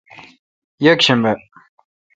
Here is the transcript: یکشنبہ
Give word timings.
یکشنبہ 0.85 1.33